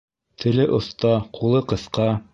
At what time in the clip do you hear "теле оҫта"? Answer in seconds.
0.43-1.13